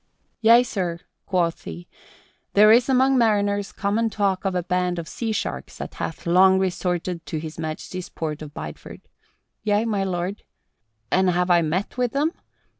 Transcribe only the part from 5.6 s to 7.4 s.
that hath long resorted to